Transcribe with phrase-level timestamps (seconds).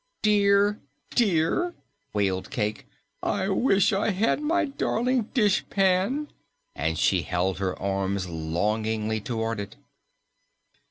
[0.23, 0.79] "Dear,
[1.11, 1.75] dear!"
[2.11, 2.87] wailed Cayke,
[3.21, 6.29] "I wish I had my darling dishpan,"
[6.75, 9.75] and she held her arms longingly toward it.